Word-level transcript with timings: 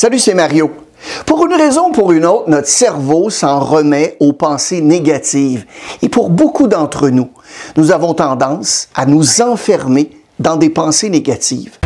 Salut, 0.00 0.20
c'est 0.20 0.34
Mario. 0.34 0.70
Pour 1.26 1.44
une 1.44 1.54
raison 1.54 1.88
ou 1.88 1.90
pour 1.90 2.12
une 2.12 2.24
autre, 2.24 2.48
notre 2.48 2.68
cerveau 2.68 3.30
s'en 3.30 3.58
remet 3.58 4.16
aux 4.20 4.32
pensées 4.32 4.80
négatives. 4.80 5.66
Et 6.02 6.08
pour 6.08 6.30
beaucoup 6.30 6.68
d'entre 6.68 7.08
nous, 7.08 7.30
nous 7.76 7.90
avons 7.90 8.14
tendance 8.14 8.86
à 8.94 9.06
nous 9.06 9.42
enfermer 9.42 10.12
dans 10.38 10.54
des 10.54 10.70
pensées 10.70 11.10
négatives. 11.10 11.78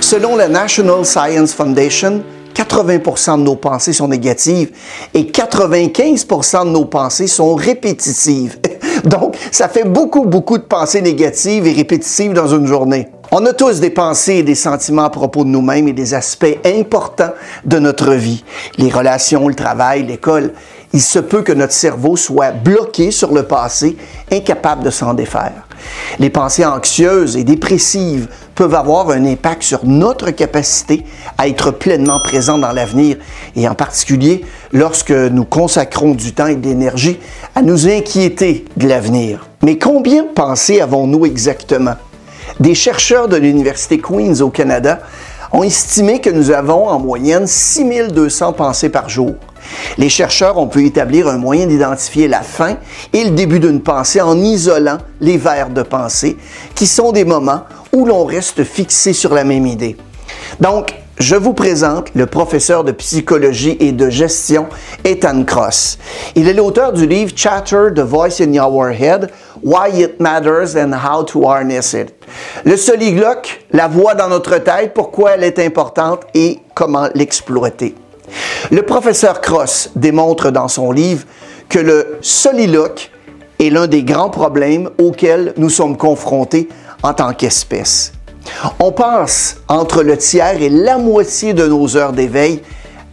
Selon 0.00 0.34
la 0.34 0.48
National 0.48 1.04
Science 1.04 1.52
Foundation, 1.52 2.22
80% 2.54 3.36
de 3.36 3.42
nos 3.42 3.56
pensées 3.56 3.92
sont 3.92 4.08
négatives 4.08 4.70
et 5.12 5.24
95% 5.24 6.64
de 6.64 6.70
nos 6.70 6.86
pensées 6.86 7.26
sont 7.26 7.54
répétitives. 7.54 8.60
Donc, 9.04 9.36
ça 9.52 9.68
fait 9.68 9.84
beaucoup, 9.84 10.24
beaucoup 10.24 10.56
de 10.56 10.62
pensées 10.62 11.02
négatives 11.02 11.66
et 11.66 11.72
répétitives 11.72 12.32
dans 12.32 12.48
une 12.48 12.66
journée. 12.66 13.08
On 13.32 13.46
a 13.46 13.52
tous 13.52 13.78
des 13.78 13.90
pensées 13.90 14.38
et 14.38 14.42
des 14.42 14.56
sentiments 14.56 15.04
à 15.04 15.10
propos 15.10 15.44
de 15.44 15.50
nous-mêmes 15.50 15.86
et 15.86 15.92
des 15.92 16.14
aspects 16.14 16.58
importants 16.64 17.32
de 17.64 17.78
notre 17.78 18.14
vie. 18.14 18.42
Les 18.76 18.90
relations, 18.90 19.46
le 19.46 19.54
travail, 19.54 20.02
l'école. 20.02 20.52
Il 20.92 21.00
se 21.00 21.20
peut 21.20 21.42
que 21.42 21.52
notre 21.52 21.72
cerveau 21.72 22.16
soit 22.16 22.50
bloqué 22.50 23.12
sur 23.12 23.32
le 23.32 23.44
passé, 23.44 23.96
incapable 24.32 24.82
de 24.82 24.90
s'en 24.90 25.14
défaire. 25.14 25.68
Les 26.18 26.28
pensées 26.28 26.64
anxieuses 26.64 27.36
et 27.36 27.44
dépressives 27.44 28.26
peuvent 28.56 28.74
avoir 28.74 29.10
un 29.10 29.24
impact 29.24 29.62
sur 29.62 29.86
notre 29.86 30.32
capacité 30.32 31.04
à 31.38 31.46
être 31.46 31.70
pleinement 31.70 32.18
présent 32.18 32.58
dans 32.58 32.72
l'avenir 32.72 33.16
et 33.54 33.68
en 33.68 33.76
particulier 33.76 34.44
lorsque 34.72 35.12
nous 35.12 35.44
consacrons 35.44 36.14
du 36.14 36.32
temps 36.32 36.48
et 36.48 36.56
de 36.56 36.66
l'énergie 36.66 37.20
à 37.54 37.62
nous 37.62 37.86
inquiéter 37.86 38.64
de 38.76 38.88
l'avenir. 38.88 39.46
Mais 39.62 39.78
combien 39.78 40.24
de 40.24 40.30
pensées 40.30 40.80
avons-nous 40.80 41.26
exactement? 41.26 41.94
Des 42.58 42.74
chercheurs 42.74 43.28
de 43.28 43.36
l'Université 43.36 43.98
Queen's 43.98 44.40
au 44.40 44.50
Canada 44.50 45.00
ont 45.52 45.62
estimé 45.62 46.20
que 46.20 46.30
nous 46.30 46.50
avons 46.50 46.88
en 46.88 46.98
moyenne 46.98 47.46
6200 47.46 48.52
pensées 48.52 48.88
par 48.88 49.08
jour. 49.08 49.34
Les 49.98 50.08
chercheurs 50.08 50.58
ont 50.58 50.66
pu 50.66 50.86
établir 50.86 51.28
un 51.28 51.38
moyen 51.38 51.66
d'identifier 51.66 52.28
la 52.28 52.40
fin 52.40 52.76
et 53.12 53.24
le 53.24 53.30
début 53.30 53.60
d'une 53.60 53.80
pensée 53.80 54.20
en 54.20 54.38
isolant 54.38 54.98
les 55.20 55.36
vers 55.36 55.70
de 55.70 55.82
pensée, 55.82 56.36
qui 56.74 56.86
sont 56.86 57.12
des 57.12 57.24
moments 57.24 57.64
où 57.92 58.04
l'on 58.04 58.24
reste 58.24 58.64
fixé 58.64 59.12
sur 59.12 59.34
la 59.34 59.44
même 59.44 59.66
idée. 59.66 59.96
Donc, 60.60 60.94
je 61.18 61.36
vous 61.36 61.52
présente 61.52 62.08
le 62.14 62.24
professeur 62.24 62.82
de 62.82 62.92
psychologie 62.92 63.76
et 63.78 63.92
de 63.92 64.08
gestion 64.08 64.68
Ethan 65.04 65.44
Cross. 65.44 65.98
Il 66.34 66.48
est 66.48 66.54
l'auteur 66.54 66.94
du 66.94 67.06
livre 67.06 67.32
Chatter, 67.36 67.88
The 67.94 68.00
Voice 68.00 68.40
in 68.40 68.54
Your 68.54 68.88
Head, 68.88 69.30
Why 69.62 70.00
It 70.00 70.18
Matters 70.18 70.76
and 70.76 70.92
How 70.94 71.22
to 71.24 71.46
Harness 71.46 71.92
It. 71.92 72.19
Le 72.64 72.76
soliloque, 72.76 73.64
la 73.72 73.88
voix 73.88 74.14
dans 74.14 74.28
notre 74.28 74.58
tête, 74.58 74.94
pourquoi 74.94 75.32
elle 75.32 75.44
est 75.44 75.58
importante 75.58 76.22
et 76.34 76.60
comment 76.74 77.08
l'exploiter. 77.14 77.94
Le 78.70 78.82
professeur 78.82 79.40
Cross 79.40 79.90
démontre 79.96 80.50
dans 80.50 80.68
son 80.68 80.92
livre 80.92 81.24
que 81.68 81.78
le 81.78 82.18
soliloque 82.20 83.10
est 83.58 83.70
l'un 83.70 83.86
des 83.86 84.02
grands 84.02 84.30
problèmes 84.30 84.90
auxquels 84.98 85.54
nous 85.56 85.70
sommes 85.70 85.96
confrontés 85.96 86.68
en 87.02 87.12
tant 87.14 87.32
qu'espèce. 87.32 88.12
On 88.78 88.92
passe 88.92 89.58
entre 89.68 90.02
le 90.02 90.16
tiers 90.16 90.60
et 90.60 90.68
la 90.68 90.98
moitié 90.98 91.52
de 91.52 91.66
nos 91.66 91.96
heures 91.96 92.12
d'éveil 92.12 92.62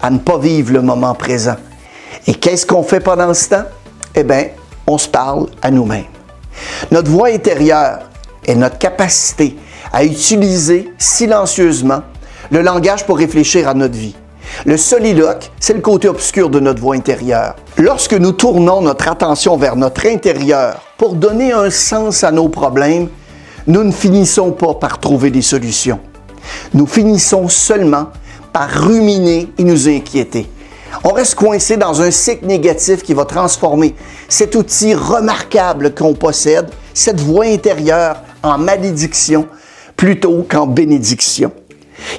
à 0.01 0.09
ne 0.09 0.19
pas 0.19 0.37
vivre 0.37 0.73
le 0.73 0.81
moment 0.81 1.13
présent. 1.13 1.55
Et 2.25 2.33
qu'est-ce 2.33 2.65
qu'on 2.65 2.83
fait 2.83 2.99
pendant 2.99 3.33
ce 3.33 3.49
temps? 3.49 3.65
Eh 4.15 4.23
bien, 4.23 4.47
on 4.85 4.97
se 4.97 5.07
parle 5.07 5.47
à 5.61 5.71
nous-mêmes. 5.71 6.05
Notre 6.91 7.09
voix 7.09 7.27
intérieure 7.27 7.99
est 8.47 8.55
notre 8.55 8.77
capacité 8.77 9.55
à 9.93 10.03
utiliser 10.03 10.91
silencieusement 10.97 12.01
le 12.51 12.61
langage 12.61 13.05
pour 13.05 13.17
réfléchir 13.17 13.67
à 13.67 13.73
notre 13.73 13.95
vie. 13.95 14.15
Le 14.65 14.77
soliloque, 14.77 15.51
c'est 15.59 15.73
le 15.73 15.81
côté 15.81 16.07
obscur 16.07 16.49
de 16.49 16.59
notre 16.59 16.81
voix 16.81 16.95
intérieure. 16.95 17.55
Lorsque 17.77 18.13
nous 18.13 18.31
tournons 18.31 18.81
notre 18.81 19.09
attention 19.09 19.57
vers 19.57 19.75
notre 19.75 20.07
intérieur 20.07 20.81
pour 20.97 21.15
donner 21.15 21.51
un 21.51 21.69
sens 21.69 22.23
à 22.23 22.31
nos 22.31 22.47
problèmes, 22.47 23.09
nous 23.67 23.83
ne 23.83 23.91
finissons 23.91 24.51
pas 24.51 24.73
par 24.73 24.99
trouver 24.99 25.29
des 25.29 25.41
solutions. 25.41 25.99
Nous 26.73 26.87
finissons 26.87 27.49
seulement 27.49 28.07
par 28.53 28.69
ruminer 28.69 29.51
et 29.57 29.63
nous 29.63 29.89
inquiéter. 29.89 30.49
On 31.03 31.11
reste 31.11 31.35
coincé 31.35 31.77
dans 31.77 32.01
un 32.01 32.11
cycle 32.11 32.45
négatif 32.45 33.03
qui 33.03 33.13
va 33.13 33.25
transformer 33.25 33.93
cet 34.29 34.55
outil 34.55 34.93
remarquable 34.93 35.93
qu'on 35.93 36.13
possède, 36.13 36.69
cette 36.93 37.19
voix 37.19 37.45
intérieure, 37.45 38.17
en 38.43 38.57
malédiction 38.57 39.47
plutôt 39.95 40.45
qu'en 40.49 40.67
bénédiction. 40.67 41.51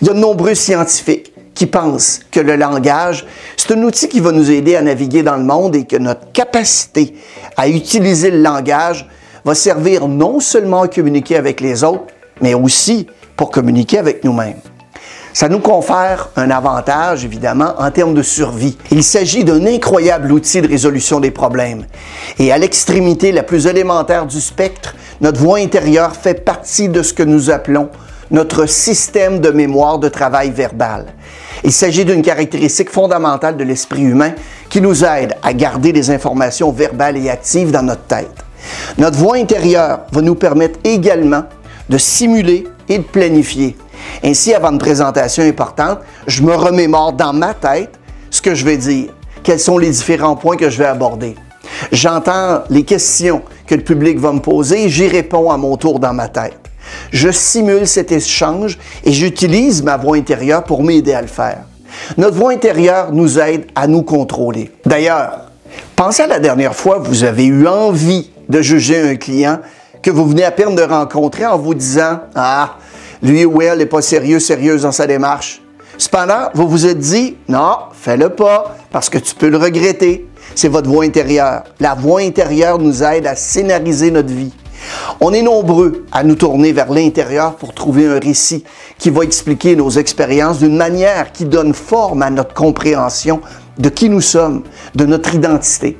Il 0.00 0.08
y 0.08 0.10
a 0.10 0.14
de 0.14 0.18
nombreux 0.18 0.54
scientifiques 0.54 1.32
qui 1.54 1.66
pensent 1.66 2.20
que 2.30 2.40
le 2.40 2.56
langage, 2.56 3.26
c'est 3.56 3.72
un 3.72 3.82
outil 3.82 4.08
qui 4.08 4.20
va 4.20 4.32
nous 4.32 4.50
aider 4.50 4.76
à 4.76 4.82
naviguer 4.82 5.22
dans 5.22 5.36
le 5.36 5.44
monde 5.44 5.74
et 5.74 5.84
que 5.84 5.96
notre 5.96 6.30
capacité 6.32 7.14
à 7.56 7.68
utiliser 7.68 8.30
le 8.30 8.40
langage 8.40 9.08
va 9.44 9.54
servir 9.54 10.06
non 10.06 10.40
seulement 10.40 10.82
à 10.82 10.88
communiquer 10.88 11.36
avec 11.36 11.60
les 11.60 11.82
autres, 11.82 12.06
mais 12.40 12.54
aussi 12.54 13.08
pour 13.36 13.50
communiquer 13.50 13.98
avec 13.98 14.24
nous-mêmes. 14.24 14.60
Ça 15.32 15.48
nous 15.48 15.60
confère 15.60 16.30
un 16.36 16.50
avantage, 16.50 17.24
évidemment, 17.24 17.74
en 17.78 17.90
termes 17.90 18.14
de 18.14 18.22
survie. 18.22 18.76
Il 18.90 19.04
s'agit 19.04 19.44
d'un 19.44 19.66
incroyable 19.66 20.32
outil 20.32 20.60
de 20.60 20.68
résolution 20.68 21.20
des 21.20 21.30
problèmes. 21.30 21.86
Et 22.38 22.50
à 22.50 22.58
l'extrémité 22.58 23.30
la 23.30 23.44
plus 23.44 23.66
élémentaire 23.66 24.26
du 24.26 24.40
spectre, 24.40 24.96
notre 25.20 25.40
voix 25.40 25.58
intérieure 25.58 26.14
fait 26.14 26.44
partie 26.44 26.88
de 26.88 27.02
ce 27.02 27.12
que 27.12 27.22
nous 27.22 27.50
appelons 27.50 27.88
notre 28.30 28.66
système 28.66 29.40
de 29.40 29.50
mémoire 29.50 29.98
de 29.98 30.08
travail 30.08 30.50
verbal. 30.50 31.06
Il 31.64 31.72
s'agit 31.72 32.04
d'une 32.04 32.22
caractéristique 32.22 32.90
fondamentale 32.90 33.56
de 33.56 33.64
l'esprit 33.64 34.02
humain 34.02 34.32
qui 34.68 34.80
nous 34.80 35.04
aide 35.04 35.34
à 35.42 35.52
garder 35.52 35.92
des 35.92 36.10
informations 36.10 36.70
verbales 36.70 37.16
et 37.16 37.30
actives 37.30 37.70
dans 37.70 37.82
notre 37.82 38.04
tête. 38.04 38.44
Notre 38.98 39.18
voix 39.18 39.36
intérieure 39.36 40.00
va 40.12 40.20
nous 40.20 40.34
permettre 40.34 40.78
également 40.84 41.44
de 41.88 41.98
simuler 41.98 42.66
et 42.88 42.98
de 42.98 43.04
planifier. 43.04 43.76
Ainsi, 44.22 44.54
avant 44.54 44.72
une 44.72 44.78
présentation 44.78 45.42
importante, 45.42 46.00
je 46.26 46.42
me 46.42 46.54
remémore 46.54 47.12
dans 47.12 47.32
ma 47.32 47.54
tête 47.54 47.98
ce 48.30 48.42
que 48.42 48.54
je 48.54 48.64
vais 48.64 48.76
dire, 48.76 49.10
quels 49.42 49.60
sont 49.60 49.78
les 49.78 49.90
différents 49.90 50.36
points 50.36 50.56
que 50.56 50.70
je 50.70 50.78
vais 50.78 50.86
aborder. 50.86 51.34
J'entends 51.92 52.62
les 52.70 52.84
questions 52.84 53.42
que 53.68 53.74
le 53.74 53.82
public 53.82 54.18
va 54.18 54.32
me 54.32 54.40
poser 54.40 54.88
j'y 54.88 55.06
réponds 55.06 55.50
à 55.50 55.56
mon 55.56 55.76
tour 55.76 56.00
dans 56.00 56.14
ma 56.14 56.28
tête. 56.28 56.58
Je 57.12 57.30
simule 57.30 57.86
cet 57.86 58.10
échange 58.10 58.78
et 59.04 59.12
j'utilise 59.12 59.82
ma 59.82 59.96
voix 59.96 60.16
intérieure 60.16 60.64
pour 60.64 60.82
m'aider 60.82 61.12
à 61.12 61.20
le 61.20 61.28
faire. 61.28 61.58
Notre 62.16 62.36
voix 62.36 62.52
intérieure 62.52 63.12
nous 63.12 63.38
aide 63.38 63.66
à 63.74 63.86
nous 63.86 64.02
contrôler. 64.02 64.72
D'ailleurs, 64.86 65.50
pensez 65.96 66.22
à 66.22 66.26
la 66.26 66.40
dernière 66.40 66.74
fois 66.74 67.00
que 67.00 67.06
vous 67.06 67.24
avez 67.24 67.44
eu 67.44 67.66
envie 67.66 68.30
de 68.48 68.62
juger 68.62 69.00
un 69.00 69.16
client 69.16 69.58
que 70.02 70.10
vous 70.10 70.26
venez 70.26 70.44
à 70.44 70.50
peine 70.50 70.74
de 70.74 70.82
rencontrer 70.82 71.44
en 71.44 71.58
vous 71.58 71.74
disant 71.74 72.20
Ah, 72.34 72.76
lui 73.22 73.44
ou 73.44 73.60
elle 73.60 73.78
n'est 73.78 73.86
pas 73.86 74.00
sérieux, 74.00 74.40
sérieuse 74.40 74.82
dans 74.82 74.92
sa 74.92 75.06
démarche. 75.06 75.60
Cependant, 75.98 76.50
vous 76.54 76.68
vous 76.68 76.86
êtes 76.86 77.00
dit 77.00 77.36
Non, 77.48 77.76
fais-le 77.92 78.28
pas 78.28 78.76
parce 78.92 79.10
que 79.10 79.18
tu 79.18 79.34
peux 79.34 79.48
le 79.48 79.56
regretter. 79.56 80.28
C'est 80.54 80.68
votre 80.68 80.88
voix 80.88 81.04
intérieure. 81.04 81.64
La 81.80 81.96
voix 81.96 82.20
intérieure 82.20 82.78
nous 82.78 83.02
aide 83.02 83.26
à 83.26 83.34
scénariser 83.34 84.12
notre 84.12 84.32
vie. 84.32 84.52
On 85.20 85.32
est 85.32 85.42
nombreux 85.42 86.06
à 86.12 86.22
nous 86.22 86.36
tourner 86.36 86.70
vers 86.70 86.92
l'intérieur 86.92 87.56
pour 87.56 87.74
trouver 87.74 88.06
un 88.06 88.20
récit 88.20 88.62
qui 88.96 89.10
va 89.10 89.24
expliquer 89.24 89.74
nos 89.74 89.90
expériences 89.90 90.60
d'une 90.60 90.76
manière 90.76 91.32
qui 91.32 91.44
donne 91.44 91.74
forme 91.74 92.22
à 92.22 92.30
notre 92.30 92.54
compréhension 92.54 93.40
de 93.76 93.88
qui 93.88 94.08
nous 94.08 94.20
sommes, 94.20 94.62
de 94.94 95.04
notre 95.04 95.34
identité. 95.34 95.98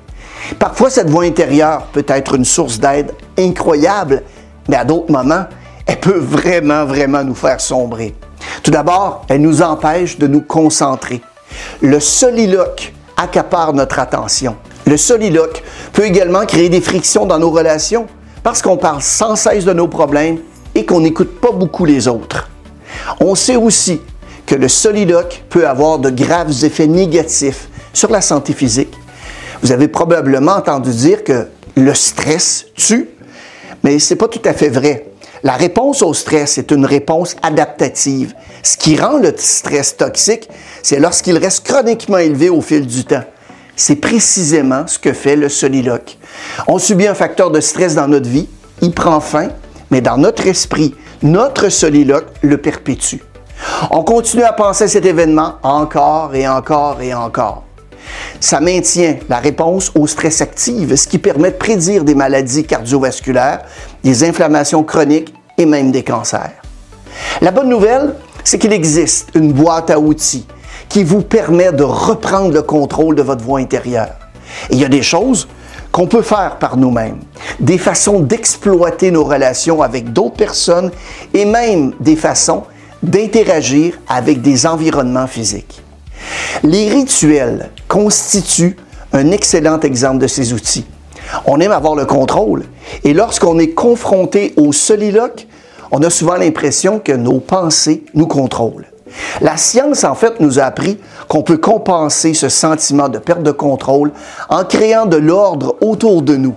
Parfois, 0.61 0.91
cette 0.91 1.11
voix 1.11 1.25
intérieure 1.25 1.87
peut 1.93 2.07
être 2.07 2.37
une 2.37 2.45
source 2.45 2.79
d'aide 2.79 3.13
incroyable, 3.37 4.23
mais 4.69 4.77
à 4.77 4.85
d'autres 4.85 5.11
moments, 5.11 5.47
elle 5.87 5.99
peut 5.99 6.19
vraiment, 6.19 6.85
vraiment 6.85 7.25
nous 7.25 7.35
faire 7.35 7.61
sombrer. 7.61 8.15
Tout 8.63 8.71
d'abord, 8.71 9.25
elle 9.29 9.41
nous 9.41 9.63
empêche 9.63 10.19
de 10.19 10.27
nous 10.27 10.41
concentrer. 10.41 11.21
Le 11.81 12.01
soliloque 12.01 12.93
accapare 13.17 13.73
notre 13.73 13.99
attention. 13.99 14.57
Le 14.87 14.97
soliloque 14.97 15.63
peut 15.93 16.05
également 16.05 16.47
créer 16.47 16.69
des 16.69 16.81
frictions 16.81 17.27
dans 17.27 17.39
nos 17.39 17.51
relations 17.51 18.07
parce 18.43 18.63
qu'on 18.63 18.77
parle 18.77 19.03
sans 19.03 19.37
cesse 19.37 19.65
de 19.65 19.73
nos 19.73 19.89
problèmes 19.89 20.39
et 20.75 20.87
qu'on 20.87 21.01
n'écoute 21.01 21.41
pas 21.41 21.53
beaucoup 21.53 21.85
les 21.85 22.09
autres. 22.09 22.49
On 23.21 23.35
sait 23.35 23.57
aussi 23.57 24.01
que 24.47 24.55
le 24.55 24.69
soliloque 24.69 25.45
peut 25.51 25.69
avoir 25.69 25.99
de 25.99 26.11
graves 26.11 26.65
effets 26.65 26.87
négatifs 26.87 27.69
sur 27.93 28.11
la 28.11 28.21
santé 28.21 28.55
physique. 28.55 28.95
Vous 29.63 29.73
avez 29.73 29.89
probablement 29.89 30.53
entendu 30.53 30.91
dire 30.91 31.25
que 31.25 31.49
le 31.77 31.95
stress 31.95 32.67
tue, 32.75 33.11
mais 33.83 33.99
ce 33.99 34.15
n'est 34.15 34.19
pas 34.19 34.29
tout 34.29 34.41
à 34.45 34.53
fait 34.53 34.69
vrai. 34.69 35.07
La 35.43 35.53
réponse 35.53 36.03
au 36.03 36.15
stress 36.15 36.59
est 36.59 36.71
une 36.71 36.85
réponse 36.85 37.37
adaptative. 37.43 38.35
Ce 38.63 38.77
qui 38.77 38.97
rend 38.97 39.19
le 39.19 39.33
stress 39.37 39.97
toxique, 39.97 40.49
c'est 40.83 40.99
lorsqu'il 40.99 41.39
reste 41.39 41.67
chroniquement 41.67 42.19
élevé 42.19 42.51
au 42.51 42.61
fil 42.61 42.87
du 42.87 43.05
temps. 43.05 43.25
C'est 43.77 43.97
précisément 43.97 44.87
ce 44.87 44.99
que 44.99 45.13
fait 45.13 45.37
le 45.37 45.49
soliloque. 45.49 46.19
On 46.67 46.79
subit 46.79 47.07
un 47.07 47.15
facteur 47.15 47.51
de 47.51 47.61
stress 47.61 47.95
dans 47.95 48.09
notre 48.09 48.29
vie, 48.29 48.49
il 48.83 48.93
prend 48.93 49.21
fin, 49.21 49.51
mais 49.91 50.01
dans 50.01 50.17
notre 50.17 50.47
esprit, 50.47 50.95
notre 51.23 51.69
soliloque 51.69 52.27
le 52.43 52.59
perpétue. 52.59 53.19
On 53.91 54.03
continue 54.03 54.43
à 54.43 54.53
penser 54.53 54.85
à 54.85 54.89
cet 54.89 55.05
événement 55.05 55.55
encore 55.63 56.35
et 56.35 56.49
encore 56.49 57.01
et 57.01 57.15
encore. 57.15 57.68
Ça 58.41 58.61
maintient 58.61 59.17
la 59.29 59.39
réponse 59.39 59.93
au 59.95 60.07
stress 60.07 60.41
active, 60.41 60.95
ce 60.97 61.09
qui 61.09 61.19
permet 61.19 61.51
de 61.51 61.57
prédire 61.57 62.05
des 62.05 62.15
maladies 62.15 62.65
cardiovasculaires, 62.65 63.63
des 64.05 64.25
inflammations 64.25 64.85
chroniques 64.85 65.35
et 65.57 65.67
même 65.67 65.91
des 65.91 66.05
cancers. 66.05 66.53
La 67.41 67.51
bonne 67.51 67.69
nouvelle, 67.69 68.15
c'est 68.45 68.59
qu'il 68.59 68.73
existe 68.73 69.31
une 69.35 69.53
boîte 69.53 69.91
à 69.91 69.99
outils 69.99 70.47
qui 70.89 71.05
vous 71.05 71.23
permet 71.23 71.73
de 71.73 71.83
reprendre 71.83 72.53
le 72.53 72.63
contrôle 72.63 73.15
de 73.15 73.23
votre 73.23 73.45
voix 73.45 73.61
intérieure. 73.61 74.15
Il 74.71 74.79
y 74.79 74.85
a 74.85 74.89
des 74.89 75.03
choses 75.03 75.49
qu'on 75.93 76.07
peut 76.07 76.23
faire 76.23 76.57
par 76.59 76.77
nous-mêmes, 76.77 77.19
des 77.61 77.79
façons 77.79 78.21
d'exploiter 78.21 79.11
nos 79.11 79.25
relations 79.25 79.83
avec 79.83 80.13
d'autres 80.13 80.37
personnes 80.37 80.91
et 81.35 81.45
même 81.45 81.93
des 82.01 82.17
façons 82.17 82.65
d'interagir 83.03 83.99
avec 84.09 84.43
des 84.43 84.67
environnements 84.67 85.27
physiques. 85.27 85.83
Les 86.63 86.89
rituels 86.89 87.71
constituent 87.89 88.77
un 89.13 89.31
excellent 89.31 89.81
exemple 89.81 90.19
de 90.19 90.27
ces 90.27 90.53
outils. 90.53 90.87
On 91.47 91.61
aime 91.61 91.73
avoir 91.73 91.95
le 91.95 92.07
contrôle 92.07 92.65
et 93.05 93.13
lorsqu'on 93.13 93.59
est 93.59 93.71
confronté 93.71 94.55
au 94.57 94.73
soliloque, 94.73 95.47
on 95.91 96.03
a 96.03 96.11
souvent 96.11 96.37
l'impression 96.37 96.99
que 96.99 97.13
nos 97.13 97.41
pensées 97.41 98.05
nous 98.15 98.27
contrôlent. 98.27 98.87
La 99.41 99.57
science, 99.57 100.05
en 100.05 100.15
fait, 100.15 100.41
nous 100.41 100.59
a 100.59 100.65
appris 100.65 100.99
qu'on 101.29 101.43
peut 101.43 101.57
compenser 101.57 102.35
ce 102.35 102.49
sentiment 102.49 103.09
de 103.09 103.19
perte 103.19 103.43
de 103.43 103.51
contrôle 103.51 104.13
en 104.51 104.65
créant 104.65 105.07
de 105.07 105.17
l'ordre 105.17 105.77
autour 105.81 106.23
de 106.23 106.37
nous. 106.37 106.55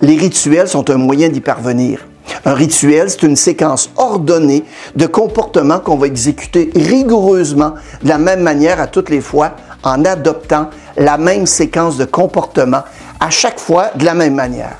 Les 0.00 0.16
rituels 0.16 0.68
sont 0.68 0.90
un 0.90 0.96
moyen 0.96 1.28
d'y 1.28 1.40
parvenir. 1.40 2.00
Un 2.44 2.54
rituel, 2.54 3.08
c'est 3.08 3.22
une 3.22 3.36
séquence 3.36 3.90
ordonnée 3.96 4.64
de 4.96 5.06
comportements 5.06 5.78
qu'on 5.78 5.96
va 5.96 6.08
exécuter 6.08 6.70
rigoureusement 6.74 7.74
de 8.02 8.08
la 8.08 8.18
même 8.18 8.40
manière 8.40 8.80
à 8.80 8.88
toutes 8.88 9.10
les 9.10 9.20
fois 9.20 9.52
en 9.84 10.04
adoptant 10.04 10.70
la 10.96 11.18
même 11.18 11.46
séquence 11.46 11.96
de 11.96 12.04
comportements 12.04 12.82
à 13.20 13.30
chaque 13.30 13.60
fois 13.60 13.90
de 13.94 14.04
la 14.04 14.14
même 14.14 14.34
manière. 14.34 14.76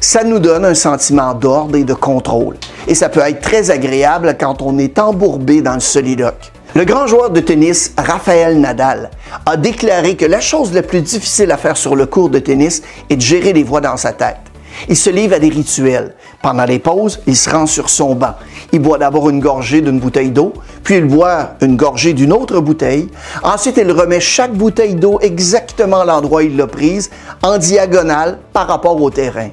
Ça 0.00 0.24
nous 0.24 0.40
donne 0.40 0.64
un 0.64 0.74
sentiment 0.74 1.34
d'ordre 1.34 1.76
et 1.76 1.84
de 1.84 1.94
contrôle. 1.94 2.56
Et 2.88 2.96
ça 2.96 3.08
peut 3.08 3.20
être 3.20 3.40
très 3.40 3.70
agréable 3.70 4.36
quand 4.38 4.60
on 4.60 4.76
est 4.78 4.98
embourbé 4.98 5.62
dans 5.62 5.74
le 5.74 5.80
soliloque. 5.80 6.50
Le 6.74 6.84
grand 6.84 7.06
joueur 7.06 7.30
de 7.30 7.38
tennis, 7.38 7.92
Raphaël 7.96 8.58
Nadal, 8.58 9.10
a 9.46 9.56
déclaré 9.56 10.16
que 10.16 10.24
la 10.24 10.40
chose 10.40 10.72
la 10.72 10.82
plus 10.82 11.02
difficile 11.02 11.52
à 11.52 11.56
faire 11.56 11.76
sur 11.76 11.94
le 11.94 12.06
cours 12.06 12.30
de 12.30 12.40
tennis 12.40 12.82
est 13.10 13.16
de 13.16 13.20
gérer 13.20 13.52
les 13.52 13.62
voix 13.62 13.80
dans 13.80 13.96
sa 13.96 14.12
tête. 14.12 14.51
Il 14.88 14.96
se 14.96 15.10
livre 15.10 15.34
à 15.34 15.38
des 15.38 15.48
rituels. 15.48 16.14
Pendant 16.42 16.64
les 16.64 16.78
pauses, 16.78 17.20
il 17.26 17.36
se 17.36 17.48
rend 17.50 17.66
sur 17.66 17.88
son 17.88 18.14
banc. 18.14 18.34
Il 18.72 18.80
boit 18.80 18.98
d'abord 18.98 19.30
une 19.30 19.40
gorgée 19.40 19.80
d'une 19.80 20.00
bouteille 20.00 20.30
d'eau, 20.30 20.52
puis 20.82 20.96
il 20.96 21.04
boit 21.04 21.50
une 21.60 21.76
gorgée 21.76 22.12
d'une 22.12 22.32
autre 22.32 22.60
bouteille. 22.60 23.08
Ensuite, 23.42 23.76
il 23.76 23.90
remet 23.92 24.20
chaque 24.20 24.52
bouteille 24.52 24.94
d'eau 24.94 25.18
exactement 25.20 26.00
à 26.00 26.04
l'endroit 26.04 26.42
où 26.42 26.46
il 26.46 26.56
l'a 26.56 26.66
prise, 26.66 27.10
en 27.42 27.58
diagonale 27.58 28.38
par 28.52 28.66
rapport 28.66 29.00
au 29.00 29.10
terrain. 29.10 29.50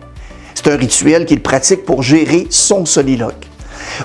C'est 0.56 0.72
un 0.72 0.76
rituel 0.76 1.26
qu'il 1.26 1.42
pratique 1.42 1.86
pour 1.86 2.04
gérer 2.04 2.48
son 2.50 2.86
soliloque. 2.86 3.48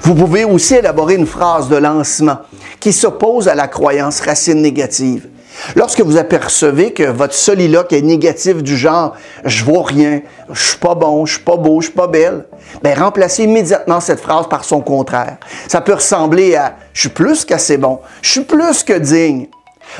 Vous 0.02 0.14
pouvez 0.14 0.44
aussi 0.44 0.74
élaborer 0.74 1.14
une 1.14 1.26
phrase 1.26 1.68
de 1.68 1.76
lancement 1.76 2.38
qui 2.80 2.92
s'oppose 2.92 3.48
à 3.48 3.54
la 3.54 3.68
croyance 3.68 4.20
racine 4.20 4.60
négative. 4.60 5.28
Lorsque 5.76 6.00
vous 6.00 6.16
apercevez 6.16 6.92
que 6.92 7.04
votre 7.04 7.34
soliloque 7.34 7.92
est 7.92 8.02
négatif 8.02 8.62
du 8.62 8.76
genre 8.76 9.14
je 9.44 9.64
vois 9.64 9.84
rien, 9.84 10.22
je 10.52 10.62
suis 10.62 10.78
pas 10.78 10.94
bon, 10.94 11.26
je 11.26 11.34
suis 11.34 11.42
pas 11.42 11.56
beau, 11.56 11.80
je 11.80 11.86
suis 11.86 11.94
pas 11.94 12.06
belle, 12.06 12.46
ben 12.82 12.98
remplacez 12.98 13.44
immédiatement 13.44 14.00
cette 14.00 14.20
phrase 14.20 14.48
par 14.48 14.64
son 14.64 14.80
contraire. 14.80 15.38
Ça 15.68 15.80
peut 15.80 15.94
ressembler 15.94 16.56
à 16.56 16.76
je 16.92 17.00
suis 17.00 17.08
plus 17.08 17.44
qu'assez 17.44 17.78
bon, 17.78 18.00
je 18.22 18.30
suis 18.30 18.44
plus 18.44 18.82
que 18.82 18.98
digne. 18.98 19.48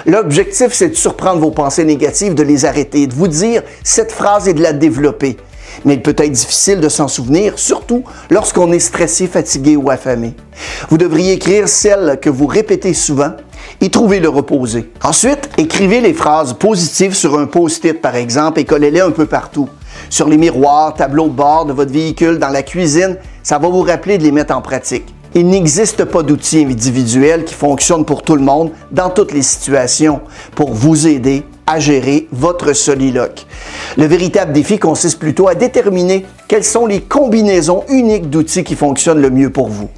L'objectif, 0.06 0.72
c'est 0.72 0.88
de 0.88 0.94
surprendre 0.94 1.40
vos 1.40 1.50
pensées 1.50 1.84
négatives, 1.84 2.34
de 2.34 2.42
les 2.42 2.64
arrêter, 2.64 3.06
de 3.06 3.14
vous 3.14 3.28
dire 3.28 3.62
cette 3.82 4.12
phrase 4.12 4.48
et 4.48 4.54
de 4.54 4.62
la 4.62 4.72
développer. 4.72 5.36
Mais 5.84 5.94
il 5.94 6.02
peut 6.02 6.14
être 6.16 6.32
difficile 6.32 6.80
de 6.80 6.88
s'en 6.88 7.08
souvenir, 7.08 7.58
surtout 7.58 8.04
lorsqu'on 8.30 8.72
est 8.72 8.80
stressé, 8.80 9.26
fatigué 9.26 9.76
ou 9.76 9.90
affamé. 9.90 10.34
Vous 10.88 10.98
devriez 10.98 11.32
écrire 11.32 11.68
celle 11.68 12.18
que 12.20 12.30
vous 12.30 12.46
répétez 12.46 12.94
souvent 12.94 13.32
et 13.81 13.91
trouver 13.91 14.21
le 14.21 14.29
reposer. 14.29 14.91
Ensuite, 15.03 15.50
écrivez 15.59 16.00
les 16.00 16.15
phrases 16.15 16.55
positives 16.55 17.15
sur 17.15 17.38
un 17.38 17.47
post-it, 17.47 18.00
par 18.00 18.17
exemple, 18.17 18.61
et 18.61 18.65
collez-les 18.65 19.00
un 19.00 19.11
peu 19.11 19.26
partout. 19.26 19.69
Sur 20.11 20.29
les 20.29 20.37
miroirs, 20.37 20.94
tableaux 20.94 21.29
de 21.29 21.35
bord 21.35 21.67
de 21.67 21.73
votre 21.73 21.93
véhicule, 21.93 22.38
dans 22.38 22.49
la 22.49 22.62
cuisine, 22.62 23.17
ça 23.43 23.59
va 23.59 23.69
vous 23.69 23.82
rappeler 23.82 24.19
de 24.19 24.23
les 24.23 24.32
mettre 24.32 24.55
en 24.55 24.62
pratique. 24.62 25.05
Il 25.37 25.49
n'existe 25.49 26.05
pas 26.05 26.23
d'outil 26.23 26.65
individuel 26.65 27.44
qui 27.44 27.55
fonctionne 27.55 28.05
pour 28.05 28.23
tout 28.23 28.37
le 28.37 28.43
monde 28.43 28.71
dans 28.93 29.11
toutes 29.11 29.32
les 29.32 29.43
situations 29.43 30.21
pour 30.55 30.73
vous 30.73 31.09
aider 31.09 31.43
à 31.67 31.81
gérer 31.81 32.29
votre 32.31 32.73
soliloque. 32.73 33.47
Le 33.97 34.05
véritable 34.05 34.53
défi 34.53 34.79
consiste 34.79 35.19
plutôt 35.19 35.49
à 35.49 35.56
déterminer 35.56 36.25
quelles 36.47 36.62
sont 36.62 36.87
les 36.87 37.00
combinaisons 37.00 37.82
uniques 37.88 38.31
d'outils 38.31 38.62
qui 38.62 38.76
fonctionnent 38.76 39.21
le 39.21 39.31
mieux 39.31 39.50
pour 39.50 39.69
vous. 39.69 39.88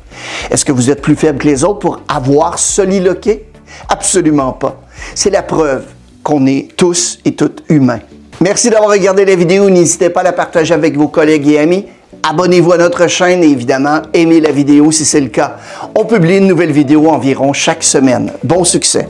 Est-ce 0.50 0.64
que 0.64 0.73
vous 0.73 0.90
êtes 0.90 1.02
plus 1.02 1.17
faible 1.17 1.38
que 1.38 1.49
les 1.49 1.64
autres 1.64 1.81
pour 1.81 2.00
avoir 2.08 2.58
soliloqué? 2.58 3.44
Absolument 3.88 4.52
pas. 4.52 4.81
C'est 5.14 5.31
la 5.31 5.43
preuve 5.43 5.84
qu'on 6.23 6.46
est 6.46 6.69
tous 6.76 7.19
et 7.25 7.34
toutes 7.34 7.62
humains. 7.69 8.00
Merci 8.40 8.69
d'avoir 8.69 8.90
regardé 8.90 9.25
la 9.25 9.34
vidéo. 9.34 9.70
N'hésitez 9.70 10.11
pas 10.11 10.20
à 10.20 10.25
la 10.25 10.32
partager 10.32 10.75
avec 10.75 10.96
vos 10.96 11.08
collègues 11.08 11.49
et 11.49 11.58
amis. 11.58 11.87
Abonnez-vous 12.23 12.73
à 12.73 12.78
notre 12.78 13.06
chaîne 13.06 13.43
et 13.43 13.49
évidemment, 13.49 14.02
aimez 14.12 14.40
la 14.40 14.50
vidéo 14.50 14.90
si 14.90 15.05
c'est 15.05 15.20
le 15.20 15.28
cas. 15.28 15.56
On 15.94 16.05
publie 16.05 16.38
une 16.38 16.49
nouvelle 16.49 16.73
vidéo 16.73 17.08
environ 17.08 17.52
chaque 17.52 17.82
semaine. 17.82 18.32
Bon 18.43 18.64
succès! 18.64 19.06